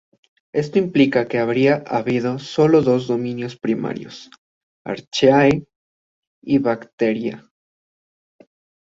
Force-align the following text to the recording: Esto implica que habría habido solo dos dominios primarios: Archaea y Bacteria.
Esto 0.51 0.79
implica 0.79 1.27
que 1.27 1.37
habría 1.37 1.83
habido 1.85 2.39
solo 2.39 2.81
dos 2.81 3.05
dominios 3.05 3.55
primarios: 3.55 4.31
Archaea 4.83 5.51
y 6.43 6.57
Bacteria. 6.57 7.47